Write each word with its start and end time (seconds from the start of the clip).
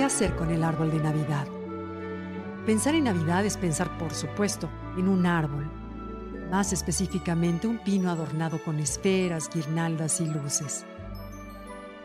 ¿Qué 0.00 0.06
hacer 0.06 0.34
con 0.34 0.50
el 0.50 0.64
árbol 0.64 0.90
de 0.90 0.98
Navidad? 0.98 1.46
Pensar 2.64 2.94
en 2.94 3.04
Navidad 3.04 3.44
es 3.44 3.58
pensar, 3.58 3.98
por 3.98 4.14
supuesto, 4.14 4.70
en 4.96 5.08
un 5.08 5.26
árbol, 5.26 5.70
más 6.50 6.72
específicamente 6.72 7.66
un 7.66 7.76
pino 7.76 8.10
adornado 8.10 8.64
con 8.64 8.78
esferas, 8.78 9.50
guirnaldas 9.52 10.22
y 10.22 10.24
luces. 10.24 10.86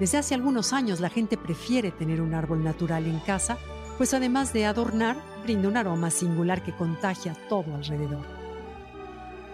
Desde 0.00 0.16
hace 0.16 0.34
algunos 0.34 0.72
años 0.72 1.00
la 1.00 1.10
gente 1.10 1.36
prefiere 1.36 1.90
tener 1.90 2.22
un 2.22 2.32
árbol 2.32 2.64
natural 2.64 3.04
en 3.04 3.18
casa, 3.18 3.58
pues 3.98 4.14
además 4.14 4.54
de 4.54 4.64
adornar, 4.64 5.18
brinda 5.42 5.68
un 5.68 5.76
aroma 5.76 6.10
singular 6.10 6.62
que 6.62 6.74
contagia 6.74 7.36
todo 7.50 7.74
alrededor. 7.74 8.24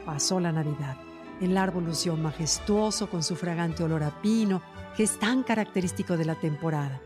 Pasó 0.06 0.38
la 0.38 0.52
Navidad. 0.52 0.96
El 1.40 1.56
árbol 1.56 1.86
lució 1.86 2.16
majestuoso 2.16 3.10
con 3.10 3.24
su 3.24 3.34
fragante 3.34 3.82
olor 3.82 4.04
a 4.04 4.22
pino, 4.22 4.62
que 4.96 5.02
es 5.02 5.18
tan 5.18 5.42
característico 5.42 6.16
de 6.16 6.24
la 6.24 6.36
temporada. 6.36 7.00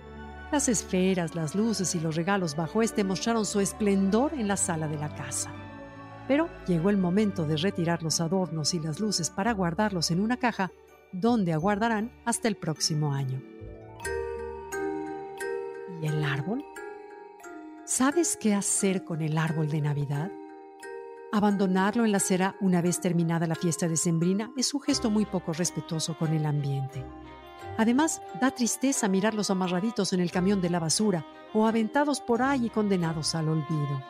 Las 0.53 0.69
esferas, 0.69 1.35
las 1.35 1.55
luces 1.55 1.95
y 1.95 2.01
los 2.01 2.15
regalos 2.15 2.57
bajo 2.57 2.83
este 2.83 3.05
mostraron 3.05 3.47
su 3.47 3.61
esplendor 3.61 4.35
en 4.35 4.49
la 4.49 4.59
sala 4.59 4.87
de 4.87 4.99
la 4.99 5.15
casa. 5.15 5.51
Pero 6.29 6.51
llegó 6.67 6.91
el 6.91 6.99
momento 6.99 7.47
de 7.47 7.57
retirar 7.57 8.03
los 8.03 8.21
adornos 8.21 8.75
y 8.75 8.79
las 8.79 9.01
luces 9.01 9.31
para 9.31 9.55
guardarlos 9.55 10.11
en 10.11 10.21
una 10.21 10.37
caja 10.37 10.71
donde 11.11 11.55
aguardarán 11.55 12.13
hasta 12.27 12.49
el 12.49 12.57
próximo 12.57 13.15
año. 13.15 13.43
¿Y 16.03 16.07
el 16.07 16.23
árbol? 16.23 16.63
¿Sabes 17.87 18.37
qué 18.37 18.53
hacer 18.53 19.05
con 19.05 19.23
el 19.23 19.39
árbol 19.39 19.71
de 19.71 19.81
Navidad? 19.81 20.31
Abandonarlo 21.33 22.05
en 22.05 22.13
la 22.13 22.19
acera 22.19 22.57
una 22.61 22.83
vez 22.83 23.01
terminada 23.01 23.47
la 23.47 23.55
fiesta 23.55 23.89
de 23.89 23.97
Sembrina 23.97 24.53
es 24.59 24.75
un 24.75 24.83
gesto 24.83 25.11
muy 25.11 25.25
poco 25.25 25.55
respetuoso 25.55 26.19
con 26.19 26.35
el 26.35 26.45
ambiente. 26.45 27.03
Además, 27.77 28.23
da 28.41 28.51
tristeza 28.51 29.09
mirarlos 29.09 29.51
amarraditos 29.51 30.13
en 30.13 30.21
el 30.21 30.31
camión 30.31 30.61
de 30.61 30.71
la 30.71 30.79
basura 30.79 31.27
o 31.55 31.67
aventados 31.67 32.21
por 32.21 32.43
ahí 32.43 32.67
y 32.67 32.71
condenados 32.71 33.35
al 33.35 33.49
olvido. 33.49 34.03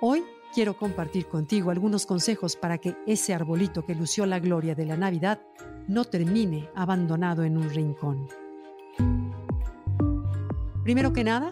Hoy 0.00 0.24
quiero 0.52 0.76
compartir 0.76 1.26
contigo 1.26 1.70
algunos 1.70 2.06
consejos 2.06 2.56
para 2.56 2.78
que 2.78 2.96
ese 3.06 3.34
arbolito 3.34 3.84
que 3.84 3.94
lució 3.94 4.26
la 4.26 4.40
gloria 4.40 4.74
de 4.74 4.86
la 4.86 4.96
Navidad 4.96 5.40
no 5.88 6.04
termine 6.04 6.68
abandonado 6.74 7.44
en 7.44 7.56
un 7.56 7.70
rincón. 7.70 8.28
Primero 10.82 11.12
que 11.12 11.24
nada, 11.24 11.50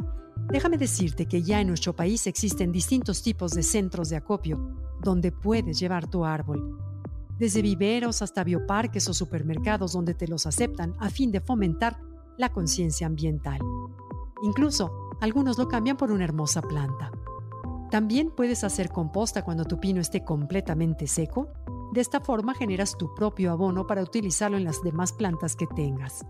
déjame 0.48 0.76
decirte 0.76 1.26
que 1.26 1.42
ya 1.42 1.60
en 1.60 1.68
nuestro 1.68 1.94
país 1.94 2.26
existen 2.26 2.72
distintos 2.72 3.22
tipos 3.22 3.52
de 3.52 3.62
centros 3.62 4.08
de 4.10 4.16
acopio 4.16 4.58
donde 5.00 5.32
puedes 5.32 5.78
llevar 5.78 6.08
tu 6.08 6.24
árbol 6.24 6.89
desde 7.40 7.62
viveros 7.62 8.20
hasta 8.20 8.44
bioparques 8.44 9.08
o 9.08 9.14
supermercados 9.14 9.94
donde 9.94 10.12
te 10.12 10.28
los 10.28 10.46
aceptan 10.46 10.94
a 11.00 11.08
fin 11.08 11.32
de 11.32 11.40
fomentar 11.40 11.98
la 12.36 12.50
conciencia 12.50 13.06
ambiental. 13.06 13.58
Incluso, 14.42 15.10
algunos 15.22 15.56
lo 15.56 15.66
cambian 15.66 15.96
por 15.96 16.12
una 16.12 16.24
hermosa 16.24 16.60
planta. 16.60 17.10
También 17.90 18.30
puedes 18.36 18.62
hacer 18.62 18.90
composta 18.90 19.42
cuando 19.42 19.64
tu 19.64 19.80
pino 19.80 20.02
esté 20.02 20.22
completamente 20.22 21.06
seco. 21.06 21.48
De 21.92 22.02
esta 22.02 22.20
forma 22.20 22.54
generas 22.54 22.96
tu 22.96 23.14
propio 23.14 23.50
abono 23.52 23.86
para 23.86 24.02
utilizarlo 24.02 24.58
en 24.58 24.64
las 24.64 24.82
demás 24.82 25.12
plantas 25.12 25.56
que 25.56 25.66
tengas. 25.66 26.24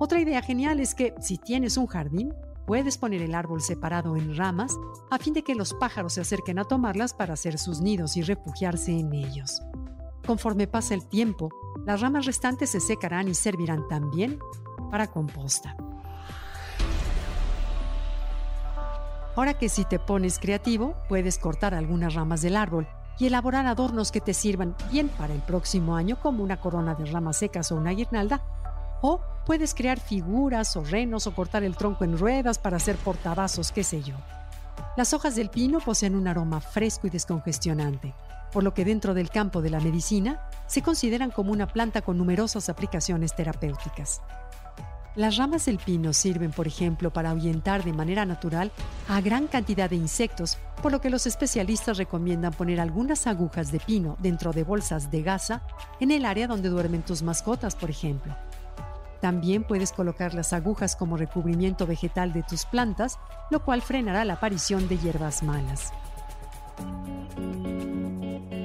Otra 0.00 0.20
idea 0.20 0.42
genial 0.42 0.80
es 0.80 0.96
que 0.96 1.14
si 1.20 1.38
tienes 1.38 1.76
un 1.76 1.86
jardín, 1.86 2.34
puedes 2.66 2.98
poner 2.98 3.22
el 3.22 3.36
árbol 3.36 3.62
separado 3.62 4.16
en 4.16 4.36
ramas 4.36 4.76
a 5.10 5.18
fin 5.18 5.32
de 5.32 5.44
que 5.44 5.54
los 5.54 5.74
pájaros 5.74 6.14
se 6.14 6.22
acerquen 6.22 6.58
a 6.58 6.64
tomarlas 6.64 7.14
para 7.14 7.34
hacer 7.34 7.56
sus 7.56 7.80
nidos 7.80 8.16
y 8.16 8.22
refugiarse 8.22 8.98
en 8.98 9.14
ellos. 9.14 9.62
Conforme 10.26 10.66
pasa 10.66 10.94
el 10.94 11.06
tiempo, 11.06 11.50
las 11.84 12.00
ramas 12.00 12.24
restantes 12.24 12.70
se 12.70 12.80
secarán 12.80 13.28
y 13.28 13.34
servirán 13.34 13.86
también 13.88 14.38
para 14.90 15.06
composta. 15.08 15.76
Ahora 19.36 19.54
que 19.54 19.68
si 19.68 19.84
te 19.84 19.98
pones 19.98 20.38
creativo, 20.38 20.94
puedes 21.08 21.38
cortar 21.38 21.74
algunas 21.74 22.14
ramas 22.14 22.40
del 22.40 22.56
árbol 22.56 22.88
y 23.18 23.26
elaborar 23.26 23.66
adornos 23.66 24.12
que 24.12 24.20
te 24.20 24.32
sirvan 24.32 24.74
bien 24.90 25.08
para 25.08 25.34
el 25.34 25.42
próximo 25.42 25.96
año 25.96 26.18
como 26.20 26.42
una 26.42 26.60
corona 26.60 26.94
de 26.94 27.04
ramas 27.04 27.38
secas 27.38 27.70
o 27.70 27.76
una 27.76 27.90
guirnalda, 27.90 28.42
o 29.02 29.20
puedes 29.44 29.74
crear 29.74 30.00
figuras 30.00 30.76
o 30.76 30.84
renos 30.84 31.26
o 31.26 31.34
cortar 31.34 31.64
el 31.64 31.76
tronco 31.76 32.04
en 32.04 32.16
ruedas 32.16 32.58
para 32.58 32.78
hacer 32.78 32.96
portavasos, 32.96 33.72
qué 33.72 33.84
sé 33.84 34.02
yo. 34.02 34.14
Las 34.96 35.12
hojas 35.12 35.34
del 35.34 35.50
pino 35.50 35.80
poseen 35.80 36.14
un 36.14 36.28
aroma 36.28 36.60
fresco 36.60 37.08
y 37.08 37.10
descongestionante 37.10 38.14
por 38.54 38.62
lo 38.62 38.72
que 38.72 38.84
dentro 38.84 39.14
del 39.14 39.30
campo 39.30 39.62
de 39.62 39.68
la 39.68 39.80
medicina 39.80 40.48
se 40.68 40.80
consideran 40.80 41.32
como 41.32 41.50
una 41.50 41.66
planta 41.66 42.02
con 42.02 42.16
numerosas 42.16 42.68
aplicaciones 42.68 43.34
terapéuticas. 43.34 44.22
Las 45.16 45.36
ramas 45.36 45.64
del 45.64 45.78
pino 45.78 46.12
sirven, 46.12 46.52
por 46.52 46.68
ejemplo, 46.68 47.12
para 47.12 47.30
ahuyentar 47.30 47.82
de 47.84 47.92
manera 47.92 48.24
natural 48.24 48.70
a 49.08 49.20
gran 49.20 49.48
cantidad 49.48 49.90
de 49.90 49.96
insectos, 49.96 50.58
por 50.82 50.92
lo 50.92 51.00
que 51.00 51.10
los 51.10 51.26
especialistas 51.26 51.98
recomiendan 51.98 52.52
poner 52.52 52.80
algunas 52.80 53.26
agujas 53.26 53.72
de 53.72 53.80
pino 53.80 54.16
dentro 54.20 54.52
de 54.52 54.62
bolsas 54.62 55.10
de 55.10 55.22
gasa 55.22 55.62
en 55.98 56.12
el 56.12 56.24
área 56.24 56.46
donde 56.46 56.68
duermen 56.68 57.02
tus 57.02 57.22
mascotas, 57.22 57.74
por 57.74 57.90
ejemplo. 57.90 58.36
También 59.20 59.64
puedes 59.64 59.92
colocar 59.92 60.32
las 60.32 60.52
agujas 60.52 60.94
como 60.94 61.16
recubrimiento 61.16 61.86
vegetal 61.86 62.32
de 62.32 62.44
tus 62.44 62.66
plantas, 62.66 63.18
lo 63.50 63.64
cual 63.64 63.82
frenará 63.82 64.24
la 64.24 64.34
aparición 64.34 64.86
de 64.86 64.98
hierbas 64.98 65.42
malas. 65.42 65.92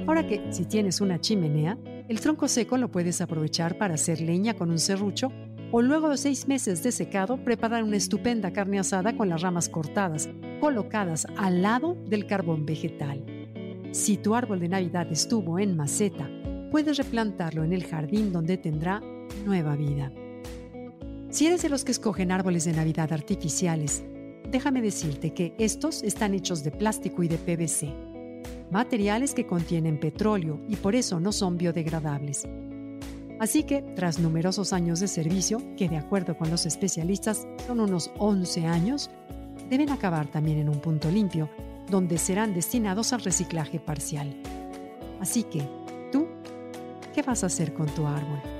Ahora 0.06 0.26
que, 0.26 0.52
si 0.52 0.64
tienes 0.64 1.00
una 1.00 1.20
chimenea, 1.20 1.78
el 2.08 2.20
tronco 2.20 2.48
seco 2.48 2.76
lo 2.76 2.90
puedes 2.90 3.20
aprovechar 3.20 3.78
para 3.78 3.94
hacer 3.94 4.20
leña 4.20 4.54
con 4.54 4.70
un 4.70 4.78
serrucho 4.78 5.30
o 5.72 5.82
luego 5.82 6.08
de 6.08 6.16
seis 6.16 6.48
meses 6.48 6.82
de 6.82 6.90
secado 6.90 7.36
preparar 7.44 7.84
una 7.84 7.96
estupenda 7.96 8.52
carne 8.52 8.80
asada 8.80 9.16
con 9.16 9.28
las 9.28 9.42
ramas 9.42 9.68
cortadas, 9.68 10.28
colocadas 10.60 11.26
al 11.36 11.62
lado 11.62 11.96
del 12.08 12.26
carbón 12.26 12.66
vegetal. 12.66 13.24
Si 13.92 14.16
tu 14.16 14.34
árbol 14.34 14.58
de 14.60 14.68
Navidad 14.68 15.06
estuvo 15.12 15.58
en 15.58 15.76
maceta, 15.76 16.28
puedes 16.70 16.96
replantarlo 16.96 17.62
en 17.62 17.72
el 17.72 17.84
jardín 17.84 18.32
donde 18.32 18.56
tendrá 18.56 19.00
nueva 19.44 19.76
vida. 19.76 20.12
Si 21.28 21.46
eres 21.46 21.62
de 21.62 21.68
los 21.68 21.84
que 21.84 21.92
escogen 21.92 22.32
árboles 22.32 22.64
de 22.64 22.72
Navidad 22.72 23.12
artificiales, 23.12 24.02
déjame 24.50 24.82
decirte 24.82 25.32
que 25.32 25.54
estos 25.58 26.02
están 26.02 26.34
hechos 26.34 26.64
de 26.64 26.72
plástico 26.72 27.22
y 27.22 27.28
de 27.28 27.38
PVC 27.38 28.09
materiales 28.70 29.34
que 29.34 29.46
contienen 29.46 29.98
petróleo 29.98 30.60
y 30.68 30.76
por 30.76 30.94
eso 30.94 31.20
no 31.20 31.32
son 31.32 31.58
biodegradables. 31.58 32.46
Así 33.38 33.62
que, 33.62 33.80
tras 33.80 34.18
numerosos 34.18 34.72
años 34.72 35.00
de 35.00 35.08
servicio, 35.08 35.62
que 35.76 35.88
de 35.88 35.96
acuerdo 35.96 36.36
con 36.36 36.50
los 36.50 36.66
especialistas 36.66 37.48
son 37.66 37.80
unos 37.80 38.10
11 38.18 38.66
años, 38.66 39.10
deben 39.70 39.90
acabar 39.90 40.26
también 40.26 40.58
en 40.58 40.68
un 40.68 40.80
punto 40.80 41.10
limpio, 41.10 41.48
donde 41.88 42.18
serán 42.18 42.52
destinados 42.52 43.12
al 43.12 43.22
reciclaje 43.22 43.80
parcial. 43.80 44.36
Así 45.20 45.44
que, 45.44 45.66
¿tú 46.12 46.26
qué 47.14 47.22
vas 47.22 47.42
a 47.42 47.46
hacer 47.46 47.72
con 47.72 47.86
tu 47.86 48.06
árbol? 48.06 48.59